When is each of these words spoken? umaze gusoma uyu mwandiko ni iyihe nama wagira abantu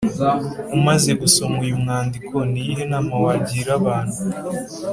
umaze 0.77 1.11
gusoma 1.21 1.55
uyu 1.65 1.75
mwandiko 1.83 2.35
ni 2.51 2.57
iyihe 2.61 2.83
nama 2.91 3.13
wagira 3.23 3.71
abantu 3.79 4.17